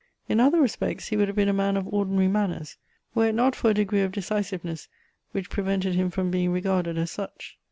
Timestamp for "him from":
5.93-6.31